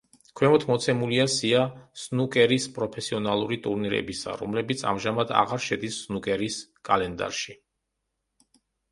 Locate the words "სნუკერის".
2.03-2.63, 6.07-6.57